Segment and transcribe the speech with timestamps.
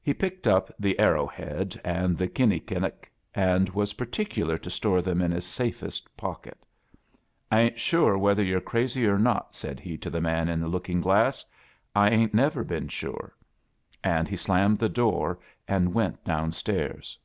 [0.00, 4.44] He picked up the arrow head and tlie khini kinnic, and was partic f '^
[4.46, 6.56] filar to store tliem in his safest pocket.
[6.60, 10.08] 3 —\^ jy "1 ain't sore whether you're crazy or not," '/ said he to
[10.08, 11.44] the man in the lookins sfass.
[11.96, 13.34] "I 'ain't never been sure."
[14.04, 17.18] And he slam med the door and went down stairs.